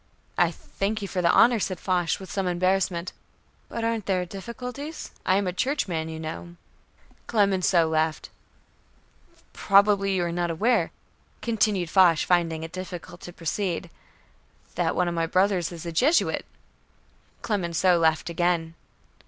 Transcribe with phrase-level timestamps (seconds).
[0.35, 3.13] "I thank you for the honor," said Foch with some embarrassment,
[3.69, 5.11] "but aren't there difficulties?
[5.27, 6.55] I am a Churchman, you know."
[7.27, 8.31] Clemenceau laughed.
[9.53, 10.91] "Probably you are not aware,"
[11.43, 13.91] continued Foch, finding it difficult to proceed,
[14.73, 16.47] "that one of my brothers is a Jesuit."
[17.43, 18.73] Clemenceau laughed again.